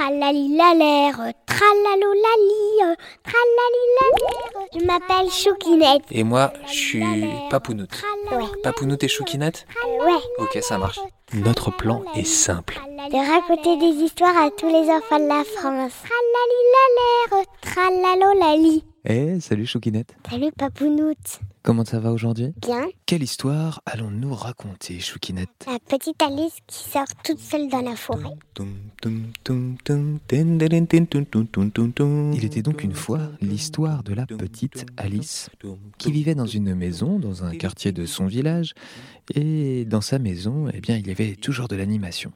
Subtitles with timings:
[0.00, 1.14] Tralali-la-l'air,
[1.44, 4.66] tralalo-lali, tralali-la-l'air.
[4.72, 6.04] Je m'appelle Choukinette.
[6.10, 7.04] Et moi, je suis
[7.50, 8.02] Papounoute.
[8.32, 8.46] Ouais.
[8.62, 10.16] Papounoute et Choukinette Ouais.
[10.38, 11.00] Ok, ça marche.
[11.34, 12.80] Notre plan est simple.
[13.10, 15.92] De raconter des histoires à tous les enfants de la France.
[16.08, 18.84] Tralali-la-l'air, tralalo-lali.
[19.06, 20.14] Eh, salut Choukinette.
[20.28, 21.40] Salut Papounoute.
[21.62, 22.52] Comment ça va aujourd'hui?
[22.60, 22.86] Bien.
[23.06, 25.48] Quelle histoire allons-nous raconter, Choukinette?
[25.66, 28.28] La petite Alice qui sort toute seule dans la forêt.
[32.34, 35.48] Il était donc une fois l'histoire de la petite Alice
[35.96, 38.74] qui vivait dans une maison dans un quartier de son village
[39.34, 42.32] et dans sa maison, eh bien, il y avait toujours de l'animation.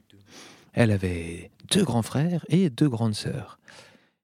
[0.73, 3.59] Elle avait deux grands frères et deux grandes sœurs.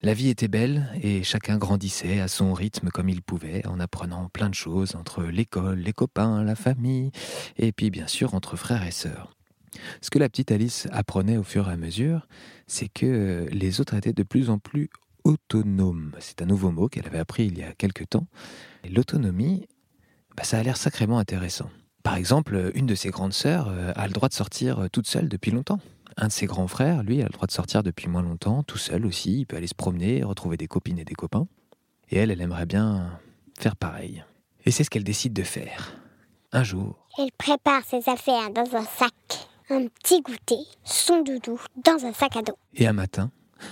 [0.03, 4.29] La vie était belle et chacun grandissait à son rythme comme il pouvait en apprenant
[4.29, 7.11] plein de choses entre l'école, les copains, la famille
[7.57, 9.35] et puis bien sûr entre frères et sœurs.
[10.01, 12.27] Ce que la petite Alice apprenait au fur et à mesure,
[12.65, 14.89] c'est que les autres étaient de plus en plus
[15.23, 16.13] autonomes.
[16.19, 18.25] C'est un nouveau mot qu'elle avait appris il y a quelque temps.
[18.89, 19.67] L'autonomie,
[20.35, 21.69] bah, ça a l'air sacrément intéressant.
[22.01, 25.07] Par exemple, une de ses grandes sœurs euh, a le droit de sortir euh, toute
[25.07, 25.79] seule depuis longtemps.
[26.17, 28.77] Un de ses grands frères, lui, a le droit de sortir depuis moins longtemps, tout
[28.77, 29.39] seul aussi.
[29.39, 31.47] Il peut aller se promener, retrouver des copines et des copains.
[32.09, 33.19] Et elle, elle aimerait bien
[33.59, 34.23] faire pareil.
[34.65, 35.95] Et c'est ce qu'elle décide de faire.
[36.51, 39.13] Un jour, Elle prépare ses affaires dans un sac.
[39.69, 42.57] Un petit goûter, son doudou, dans un sac à dos.
[42.75, 43.31] et un matin,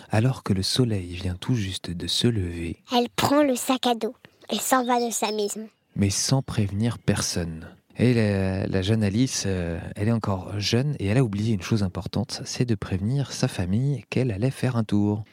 [0.10, 3.95] alors que le soleil vient tout juste de se lever, Elle prend le sac à
[3.95, 4.16] dos.
[4.48, 5.67] Elle s'en va de sa maison.
[5.98, 7.67] mais sans prévenir personne.
[8.02, 11.83] Et la, jeune Alice, euh, elle est encore jeune et elle a oublié une chose
[11.83, 15.25] importante, c'est de prévenir sa famille qu'elle allait faire un tour.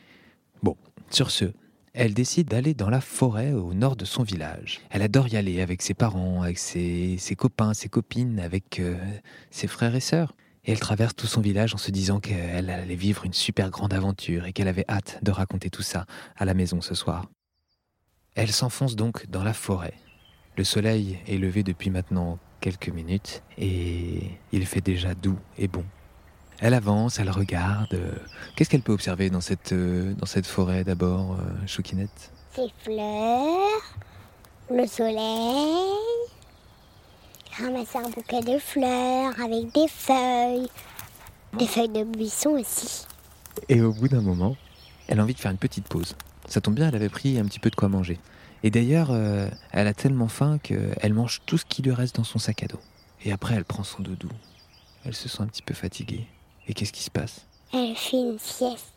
[0.64, 0.76] Bon,
[1.08, 1.52] sur ce,
[1.94, 4.80] elle décide d'aller dans la forêt au nord de son village.
[4.90, 8.96] Elle adore y aller avec ses parents, avec ses, ses copains, ses copines, avec euh,
[9.52, 10.34] ses frères et sœurs.
[10.64, 13.94] Et elle traverse tout son village en se disant qu'elle allait vivre une super grande
[13.94, 16.04] aventure et qu'elle avait hâte de raconter tout ça
[16.36, 17.30] à la maison ce soir.
[18.34, 19.94] Elle s'enfonce donc dans la forêt.
[20.56, 25.84] Le soleil est levé depuis maintenant quelques minutes et il fait déjà doux et bon.
[26.58, 28.00] Elle avance, elle regarde.
[28.54, 32.32] Qu'est-ce qu'elle peut observer dans cette, euh, dans cette forêt d'abord, euh, Choukinette?
[32.54, 33.82] Ses fleurs,
[34.70, 35.84] le soleil.
[37.58, 40.68] Ramasser un bouquet de fleurs avec des feuilles.
[41.58, 43.06] Des feuilles de buisson aussi.
[43.68, 44.56] Et au bout d'un moment,
[45.08, 46.16] elle a envie de faire une petite pause.
[46.48, 48.18] Ça tombe bien, elle avait pris un petit peu de quoi manger.
[48.62, 52.24] Et d'ailleurs, euh, elle a tellement faim qu'elle mange tout ce qui lui reste dans
[52.24, 52.80] son sac à dos.
[53.24, 54.30] Et après, elle prend son doudou.
[55.04, 56.26] Elle se sent un petit peu fatiguée.
[56.66, 58.92] Et qu'est-ce qui se passe Elle fait une sieste.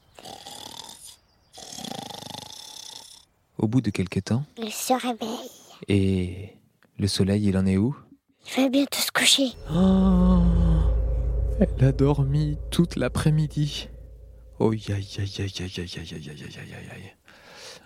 [3.58, 5.50] Au bout de quelques temps, Elle se réveille.
[5.88, 6.56] et
[6.98, 7.96] le soleil, il en est où
[8.58, 9.52] Il va bientôt se coucher.
[9.74, 10.40] Oh,
[11.59, 13.90] Elle a dormi toute l'après-midi.
[14.59, 17.14] Oh, aïe, aïe, aïe, aïe, aïe, aïe, aïe, aïe, aïe.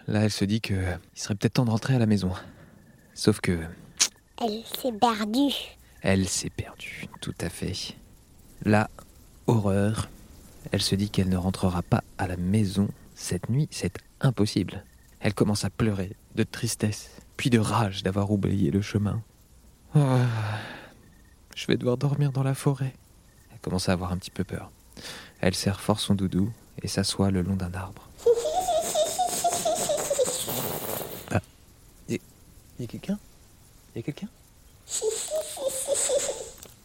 [0.07, 2.31] Là, elle se dit que il serait peut-être temps de rentrer à la maison.
[3.13, 3.59] Sauf que
[4.41, 5.53] Elle s'est perdue.
[6.01, 7.95] elle s'est perdue, tout à fait.
[8.65, 8.89] Là,
[9.47, 10.09] horreur.
[10.71, 14.83] Elle se dit qu'elle ne rentrera pas à la maison cette nuit, c'est impossible.
[15.19, 19.21] Elle commence à pleurer de tristesse, puis de rage d'avoir oublié le chemin.
[19.95, 20.25] Ah,
[21.55, 22.93] je vais devoir dormir dans la forêt.
[23.51, 24.71] Elle commence à avoir un petit peu peur.
[25.41, 28.09] Elle serre fort son doudou et s'assoit le long d'un arbre.
[31.31, 31.41] Ah,
[32.09, 32.19] y,
[32.83, 33.19] y a quelqu'un?
[33.95, 34.27] Y a quelqu'un?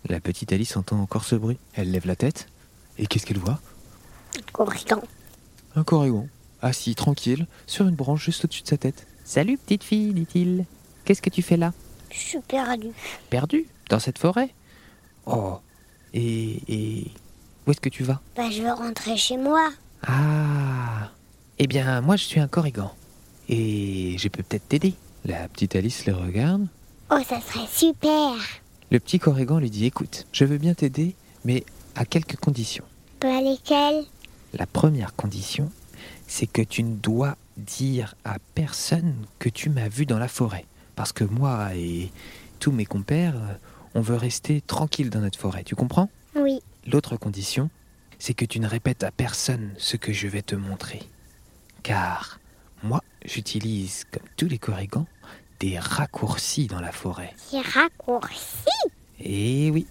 [0.09, 1.59] La petite Alice entend encore ce bruit.
[1.75, 2.49] Elle lève la tête.
[2.99, 3.61] Et qu'est-ce qu'elle voit?
[4.53, 5.03] Corrigan.
[5.77, 6.29] Un corégon,
[6.63, 9.07] assis tranquille, sur une branche juste au-dessus de sa tête.
[9.25, 10.65] Salut petite fille, dit-il.
[11.05, 11.73] Qu'est-ce que tu fais là?
[12.11, 12.93] Je suis perdue.
[13.31, 14.55] Perdu Dans cette forêt?
[15.27, 15.59] Oh
[16.15, 16.63] Et.
[16.69, 17.11] et.
[17.67, 18.21] Où est-ce que tu vas?
[18.35, 19.71] Bah, je veux rentrer chez moi.
[20.07, 21.11] Ah
[21.59, 22.95] Eh bien, moi je suis un corrigan.
[23.51, 24.95] Et je peux peut-être t'aider.
[25.25, 26.67] La petite Alice les regarde.
[27.11, 28.35] Oh, ça serait super.
[28.91, 31.15] Le petit corrigan lui dit Écoute, je veux bien t'aider,
[31.45, 31.65] mais
[31.95, 32.85] à quelques conditions.
[33.21, 34.05] Bah, lesquelles?
[34.55, 35.71] La première condition,
[36.27, 40.65] c'est que tu ne dois dire à personne que tu m'as vu dans la forêt.
[40.97, 42.11] Parce que moi et
[42.61, 43.59] tous mes compères,
[43.95, 46.09] on veut rester tranquille dans notre forêt, tu comprends?
[46.37, 46.61] Oui.
[46.87, 47.71] L'autre condition,
[48.19, 51.03] c'est que tu ne répètes à personne ce que je vais te montrer.
[51.83, 52.41] Car
[52.83, 55.07] moi, j'utilise, comme tous les corrigans,
[55.61, 57.35] des raccourcis dans la forêt.
[57.37, 58.67] C'est raccourci.
[59.21, 59.87] Et oui.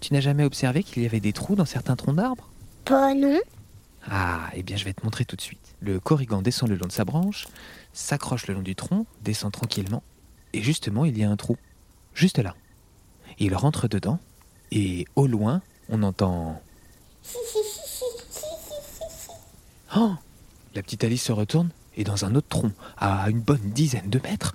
[0.00, 2.48] Tu n'as jamais observé qu'il y avait des trous dans certains troncs d'arbres?
[2.84, 3.38] Pas non.
[4.10, 5.76] Ah, eh bien je vais te montrer tout de suite.
[5.80, 7.46] Le corrigan descend le long de sa branche,
[7.92, 10.02] s'accroche le long du tronc, descend tranquillement,
[10.52, 11.56] et justement il y a un trou.
[12.14, 12.56] Juste là.
[13.38, 14.18] Il rentre dedans,
[14.72, 16.60] et au loin, on entend
[19.94, 20.14] Oh
[20.74, 24.18] La petite Alice se retourne et dans un autre tronc, à une bonne dizaine de
[24.18, 24.54] mètres,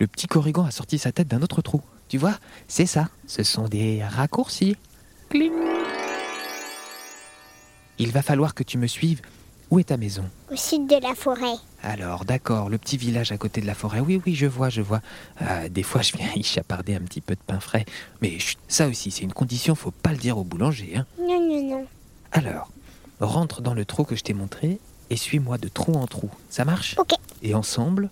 [0.00, 1.82] le petit corrigan a sorti sa tête d'un autre trou.
[2.08, 2.38] Tu vois,
[2.68, 3.08] c'est ça.
[3.26, 4.76] Ce sont des raccourcis.
[5.28, 5.52] Cling
[7.98, 9.20] Il va falloir que tu me suives.
[9.70, 10.24] Où est ta maison?
[10.50, 11.56] Au sud de la forêt.
[11.82, 14.00] Alors, d'accord, le petit village à côté de la forêt.
[14.00, 15.02] Oui, oui, je vois, je vois.
[15.42, 17.84] Euh, des fois, je viens y chaparder un petit peu de pain frais.
[18.22, 20.96] Mais chut, ça aussi, c'est une condition, faut pas le dire au boulanger.
[20.96, 21.04] Hein.
[21.20, 21.86] Non, non, non.
[22.32, 22.70] Alors,
[23.20, 24.80] rentre dans le trou que je t'ai montré
[25.10, 26.30] et suis-moi de trou en trou.
[26.50, 27.12] Ça marche Ok.
[27.42, 28.10] Et ensemble,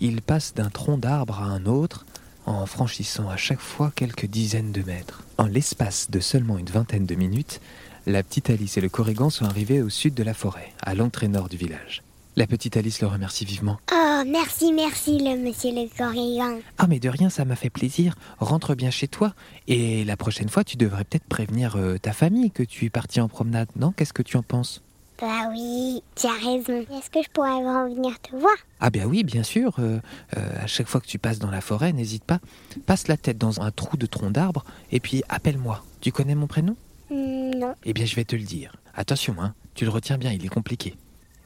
[0.00, 2.06] ils passent d'un tronc d'arbre à un autre
[2.46, 5.22] en franchissant à chaque fois quelques dizaines de mètres.
[5.38, 7.60] En l'espace de seulement une vingtaine de minutes,
[8.06, 11.28] la petite Alice et le corrigan sont arrivés au sud de la forêt, à l'entrée
[11.28, 12.02] nord du village.
[12.36, 13.78] La petite Alice le remercie vivement.
[13.92, 16.60] Oh, merci, merci, le monsieur le corrigan.
[16.76, 18.14] Ah mais de rien, ça m'a fait plaisir.
[18.38, 19.34] Rentre bien chez toi.
[19.68, 23.22] Et la prochaine fois, tu devrais peut-être prévenir euh, ta famille que tu es parti
[23.22, 23.90] en promenade, non?
[23.90, 24.82] Qu'est-ce que tu en penses?
[25.20, 26.84] Bah oui, tu as raison.
[26.94, 28.52] Est-ce que je pourrais revenir te voir?
[28.80, 29.74] Ah ben oui, bien sûr.
[29.78, 29.98] euh,
[30.36, 32.38] euh, à chaque fois que tu passes dans la forêt, n'hésite pas.
[32.84, 35.82] Passe la tête dans un trou de tronc d'arbre et puis appelle-moi.
[36.02, 36.76] Tu connais mon prénom?
[37.10, 37.74] Hmm, Non.
[37.84, 38.72] Eh bien, je vais te le dire.
[38.94, 40.94] Attention, hein, tu le retiens bien, il est compliqué.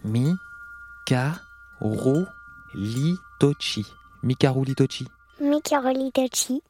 [0.04, 0.32] Mi,
[1.06, 1.34] ka,
[1.80, 2.24] ro,
[2.74, 3.84] li, tochi.
[4.22, 5.06] Mikaru Litochi.
[5.40, 6.62] Mikaro Tochi.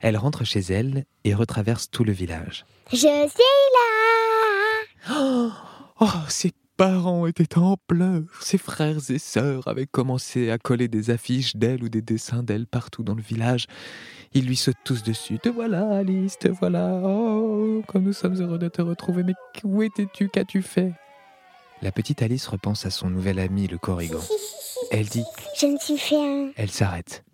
[0.00, 2.66] Elle rentre chez elle et retraverse tout le village.
[2.92, 4.07] Je suis là
[6.00, 8.22] Oh, ses parents étaient en pleurs.
[8.40, 12.66] Ses frères et sœurs avaient commencé à coller des affiches d'elle ou des dessins d'elle
[12.66, 13.66] partout dans le village.
[14.32, 15.40] Ils lui sautent tous dessus.
[15.40, 17.00] Te voilà, Alice, te voilà.
[17.02, 19.24] Oh, comme nous sommes heureux de te retrouver.
[19.24, 19.34] Mais
[19.64, 20.28] où étais-tu?
[20.28, 20.92] Qu'as-tu fait?
[21.82, 24.20] La petite Alice repense à son nouvel ami, le corrigan.
[24.92, 25.24] Elle dit
[25.58, 26.50] Je ne suis fait un...
[26.56, 27.24] Elle s'arrête.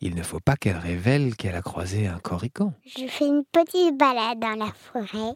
[0.00, 2.72] Il ne faut pas qu'elle révèle qu'elle a croisé un corrigan.
[2.86, 5.34] Je fais une petite balade dans la forêt.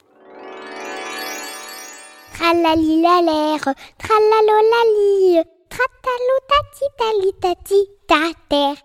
[2.35, 3.63] Tralali la l'air,
[3.97, 8.84] tralalo la lie, tratalo tati tali tati ta terre.